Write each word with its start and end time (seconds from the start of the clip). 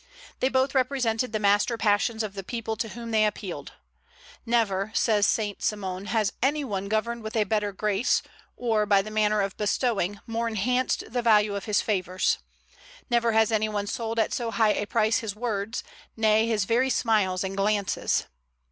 They 0.39 0.49
both 0.49 0.73
represented 0.73 1.31
the 1.31 1.37
master 1.37 1.77
passions 1.77 2.23
of 2.23 2.33
the 2.33 2.43
people 2.43 2.75
to 2.75 2.87
whom 2.89 3.11
they 3.11 3.23
appealed. 3.23 3.73
"Never," 4.47 4.91
says 4.95 5.27
St. 5.27 5.61
Simon, 5.61 6.07
"has 6.07 6.33
any 6.41 6.63
one 6.63 6.89
governed 6.89 7.21
with 7.21 7.35
a 7.35 7.43
better 7.43 7.71
grace, 7.71 8.23
or, 8.57 8.87
by 8.87 9.03
the 9.03 9.11
manner 9.11 9.41
of 9.41 9.55
bestowing, 9.57 10.19
more 10.25 10.47
enhanced 10.47 11.03
the 11.11 11.21
value 11.21 11.53
of 11.53 11.65
his 11.65 11.81
favors. 11.81 12.39
Never 13.11 13.33
has 13.33 13.51
any 13.51 13.69
one 13.69 13.85
sold 13.85 14.17
at 14.17 14.33
so 14.33 14.49
high 14.49 14.73
a 14.73 14.87
price 14.87 15.19
his 15.19 15.35
words, 15.35 15.83
nay 16.17 16.47
his 16.47 16.65
very 16.65 16.89
smiles 16.89 17.43
and 17.43 17.55
glances." 17.55 18.23